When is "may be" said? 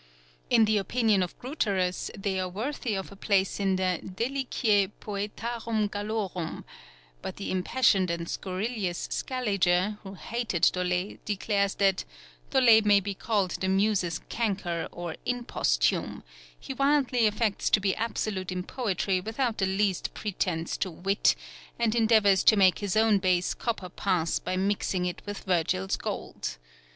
12.83-13.13